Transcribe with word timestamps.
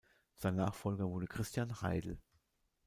Sein 0.35 0.55
Nachfolger 0.55 1.11
wurde 1.11 1.27
Christian 1.27 1.83
Heidel. 1.83 2.17